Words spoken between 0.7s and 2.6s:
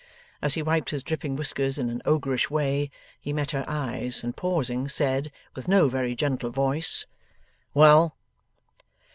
his dripping whiskers in an ogreish